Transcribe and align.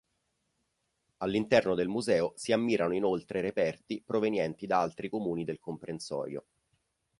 All'interno 1.17 1.75
del 1.75 1.87
museo 1.87 2.33
si 2.35 2.51
ammirano 2.51 2.95
inoltre 2.95 3.39
reperti 3.39 4.01
provenienti 4.03 4.65
da 4.65 4.79
altri 4.81 5.09
comuni 5.09 5.43
del 5.43 5.59
comprensorio. 5.59 6.45